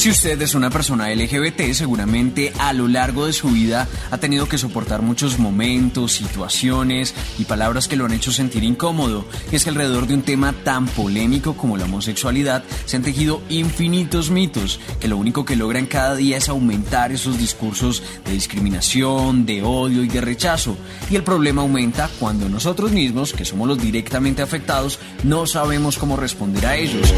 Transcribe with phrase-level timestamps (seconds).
[0.00, 4.48] Si usted es una persona LGBT, seguramente a lo largo de su vida ha tenido
[4.48, 9.26] que soportar muchos momentos, situaciones y palabras que lo han hecho sentir incómodo.
[9.52, 13.42] Y es que alrededor de un tema tan polémico como la homosexualidad se han tejido
[13.50, 19.44] infinitos mitos que lo único que logran cada día es aumentar esos discursos de discriminación,
[19.44, 20.78] de odio y de rechazo.
[21.10, 26.16] Y el problema aumenta cuando nosotros mismos, que somos los directamente afectados, no sabemos cómo
[26.16, 27.12] responder a ellos.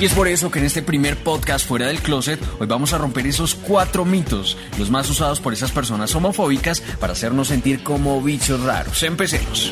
[0.00, 2.98] Y es por eso que en este primer podcast fuera del closet hoy vamos a
[2.98, 8.22] romper esos cuatro mitos, los más usados por esas personas homofóbicas para hacernos sentir como
[8.22, 9.02] bichos raros.
[9.02, 9.70] Empecemos.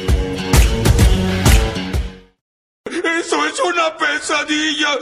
[2.84, 4.98] ¡Eso es una pesadilla!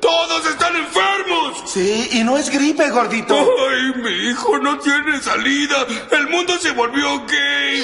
[0.00, 1.64] ¡Todos están enfermos!
[1.66, 3.34] Sí, y no es gripe, gordito.
[3.34, 5.84] ¡Ay, mi hijo no tiene salida!
[6.12, 7.82] ¡El mundo se volvió gay!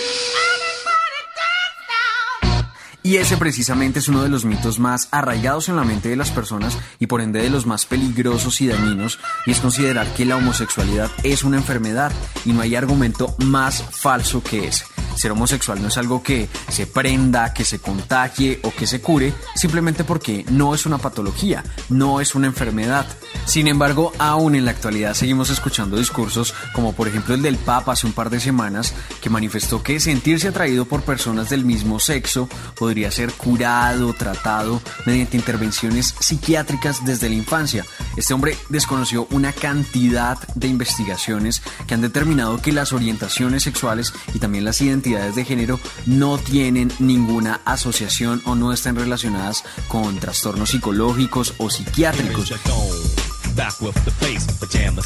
[3.07, 6.33] Y ese precisamente es uno de los mitos más arraigados en la mente de las
[6.33, 10.37] personas y por ende de los más peligrosos y dañinos, y es considerar que la
[10.37, 12.11] homosexualidad es una enfermedad
[12.45, 14.96] y no hay argumento más falso que ese.
[15.17, 19.33] Ser homosexual no es algo que se prenda, que se contagie o que se cure,
[19.55, 23.07] simplemente porque no es una patología, no es una enfermedad.
[23.47, 27.93] Sin embargo, aún en la actualidad seguimos escuchando discursos como por ejemplo el del Papa
[27.93, 28.93] hace un par de semanas,
[29.23, 35.37] que manifestó que sentirse atraído por personas del mismo sexo podría ser curado, tratado mediante
[35.37, 37.85] intervenciones psiquiátricas desde la infancia.
[38.17, 44.39] Este hombre desconoció una cantidad de investigaciones que han determinado que las orientaciones sexuales y
[44.39, 50.71] también las identidades de género no tienen ninguna asociación o no están relacionadas con trastornos
[50.71, 52.53] psicológicos o psiquiátricos.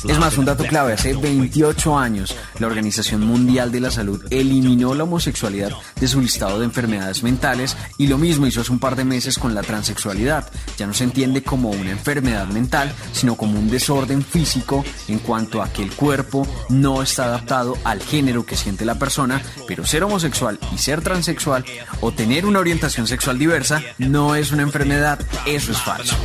[0.08, 4.94] Es más, un dato clave, hace 28 años la Organización Mundial de la Salud eliminó
[4.94, 8.96] la homosexualidad de su listado de enfermedades mentales y lo mismo hizo hace un par
[8.96, 10.50] de meses con la transexualidad.
[10.76, 15.62] Ya no se entiende como una enfermedad mental, sino como un desorden físico en cuanto
[15.62, 20.04] a que el cuerpo no está adaptado al género que siente la persona, pero ser
[20.04, 21.64] homosexual y ser transexual
[22.00, 26.16] o tener una orientación sexual diversa no es una enfermedad, eso es falso.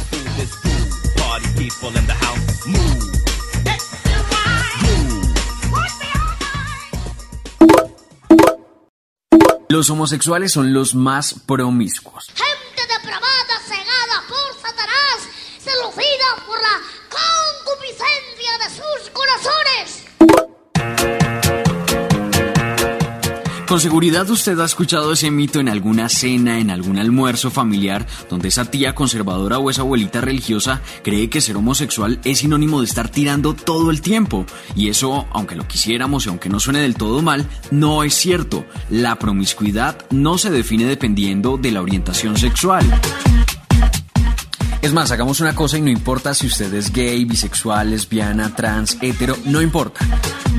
[9.68, 12.28] Los homosexuales son los más promiscuos.
[12.28, 15.28] Gente depravada, cegada por Satanás,
[15.60, 16.80] seducida por la
[17.10, 19.10] concupiscencia de sus
[23.76, 28.48] Con seguridad usted ha escuchado ese mito en alguna cena, en algún almuerzo familiar, donde
[28.48, 33.10] esa tía conservadora o esa abuelita religiosa cree que ser homosexual es sinónimo de estar
[33.10, 34.46] tirando todo el tiempo.
[34.78, 38.66] Y eso, aunque lo quisiéramos y aunque no suene del todo mal, no es cierto.
[38.90, 42.86] La promiscuidad no se define dependiendo de la orientación sexual.
[44.82, 48.98] Es más, hagamos una cosa y no importa si usted es gay, bisexual, lesbiana, trans,
[49.02, 50.00] hetero, no importa.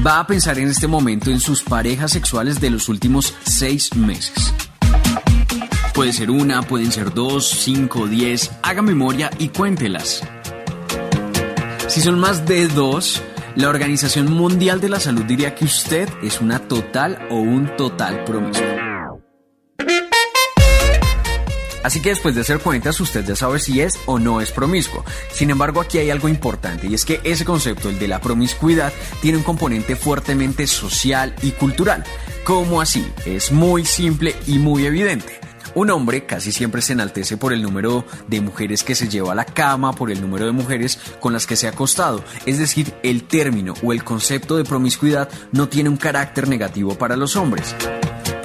[0.05, 4.53] Va a pensar en este momento en sus parejas sexuales de los últimos seis meses.
[5.95, 8.51] Puede ser una, pueden ser dos, cinco, diez.
[8.63, 10.23] Haga memoria y cuéntelas.
[11.89, 13.23] Si son más de dos,
[13.55, 18.25] la Organización Mundial de la Salud diría que usted es una total o un total
[18.25, 18.76] promiscuo.
[21.87, 25.05] Así que después de hacer cuentas, usted ya sabe si es o no es promiscuo.
[25.31, 28.93] Sin embargo, aquí hay algo importante y es que ese concepto, el de la promiscuidad,
[29.23, 32.03] tiene un componente fuertemente social y cultural.
[32.43, 33.07] ¿Cómo así?
[33.25, 35.39] Es muy simple y muy evidente.
[35.77, 39.37] Un hombre casi siempre se enaltece por el número de mujeres que se lleva a
[39.37, 42.25] la cama, por el número de mujeres con las que se ha acostado.
[42.47, 47.17] Es decir, el término o el concepto de promiscuidad no tiene un carácter negativo para
[47.17, 47.77] los hombres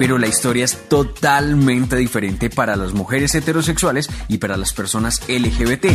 [0.02, 5.86] pero la historia es totalmente diferente para las mujeres heterosexuales y para las personas LGBT.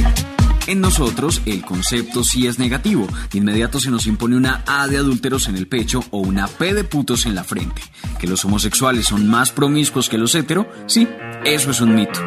[0.67, 3.05] En nosotros el concepto sí es negativo.
[3.29, 6.73] De inmediato se nos impone una A de adúlteros en el pecho o una P
[6.73, 7.81] de putos en la frente.
[8.17, 10.71] ¿Que los homosexuales son más promiscuos que los hetero?
[10.85, 11.05] Sí,
[11.43, 12.21] eso es un mito.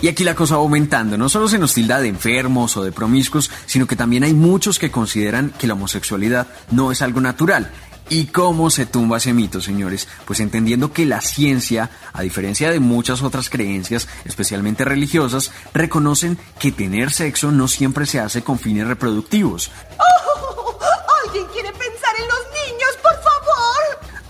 [0.00, 1.18] Y aquí la cosa va aumentando.
[1.18, 4.78] No solo se nos tilda de enfermos o de promiscuos, sino que también hay muchos
[4.78, 7.70] que consideran que la homosexualidad no es algo natural.
[8.10, 10.08] ¿Y cómo se tumba ese mito, señores?
[10.24, 16.72] Pues entendiendo que la ciencia, a diferencia de muchas otras creencias, especialmente religiosas, reconocen que
[16.72, 19.70] tener sexo no siempre se hace con fines reproductivos.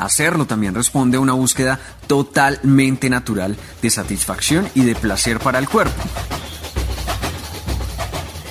[0.08, 5.68] Hacerlo también responde a una búsqueda totalmente natural de satisfacción y de placer para el
[5.68, 6.02] cuerpo.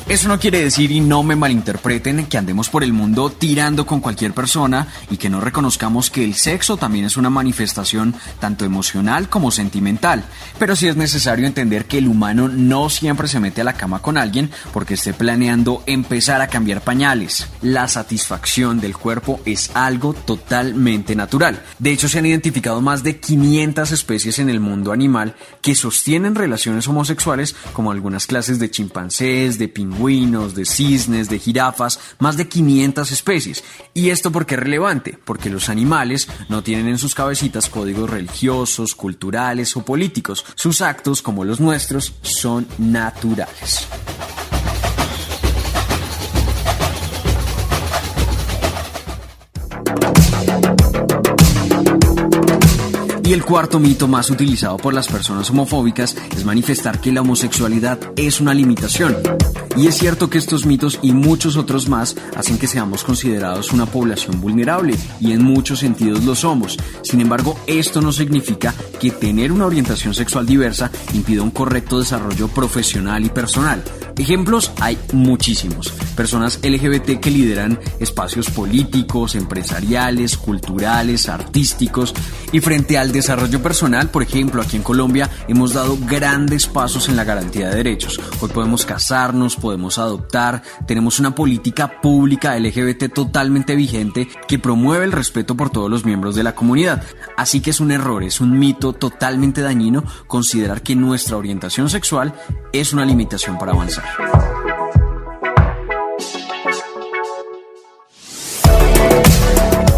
[0.10, 4.00] Eso no quiere decir, y no me malinterpreten, que andemos por el mundo tirando con
[4.00, 9.28] cualquier persona y que no reconozcamos que el sexo también es una manifestación tanto emocional
[9.28, 10.24] como sentimental.
[10.58, 14.02] Pero sí es necesario entender que el humano no siempre se mete a la cama
[14.02, 17.50] con alguien porque esté planeando empezar a cambiar pañales.
[17.62, 21.62] La satisfacción del cuerpo es algo totalmente natural.
[21.80, 26.34] De hecho, se han identificado más de 500 especies en el mundo animal que sostienen
[26.34, 32.48] relaciones homosexuales como algunas clases de chimpancés, de pingüinos, de cisnes, de jirafas, más de
[32.48, 33.64] 500 especies.
[33.94, 35.18] ¿Y esto por qué es relevante?
[35.26, 40.46] Porque los animales no tienen en sus cabecitas códigos religiosos, culturales o políticos.
[40.56, 43.88] Sus actos, como los nuestros, son naturales.
[53.28, 58.00] Y el cuarto mito más utilizado por las personas homofóbicas es manifestar que la homosexualidad
[58.16, 59.18] es una limitación.
[59.76, 63.86] Y es cierto que estos mitos y muchos otros más hacen que seamos considerados una
[63.86, 66.78] población vulnerable y en muchos sentidos lo somos.
[67.02, 72.48] Sin embargo, esto no significa que tener una orientación sexual diversa impida un correcto desarrollo
[72.48, 73.84] profesional y personal.
[74.18, 75.92] Ejemplos hay muchísimos.
[76.16, 82.16] Personas LGBT que lideran espacios políticos, empresariales, culturales, artísticos
[82.52, 87.16] y frente al desarrollo personal, por ejemplo, aquí en Colombia hemos dado grandes pasos en
[87.16, 88.20] la garantía de derechos.
[88.42, 95.12] Hoy podemos casarnos, podemos adoptar, tenemos una política pública LGBT totalmente vigente que promueve el
[95.12, 97.04] respeto por todos los miembros de la comunidad.
[97.36, 102.34] Así que es un error, es un mito totalmente dañino considerar que nuestra orientación sexual
[102.74, 104.07] es una limitación para avanzar.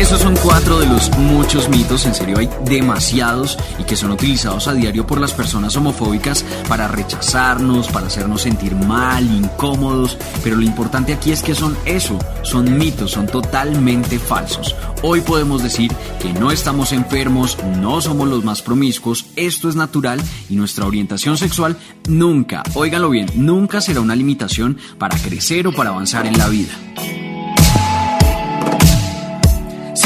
[0.09, 4.67] Esos son cuatro de los muchos mitos, en serio hay demasiados y que son utilizados
[4.67, 10.63] a diario por las personas homofóbicas para rechazarnos, para hacernos sentir mal, incómodos, pero lo
[10.63, 14.75] importante aquí es que son eso, son mitos, son totalmente falsos.
[15.03, 20.19] Hoy podemos decir que no estamos enfermos, no somos los más promiscuos, esto es natural
[20.49, 21.77] y nuestra orientación sexual
[22.07, 26.73] nunca, óiganlo bien, nunca será una limitación para crecer o para avanzar en la vida.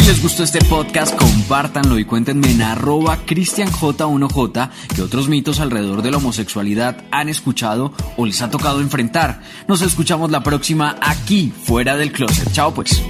[0.03, 6.01] Si les gustó este podcast, compártanlo y cuéntenme en arroba cristianj1j que otros mitos alrededor
[6.01, 9.41] de la homosexualidad han escuchado o les ha tocado enfrentar.
[9.65, 12.51] Nos escuchamos la próxima aquí, fuera del closet.
[12.51, 13.01] Chao pues.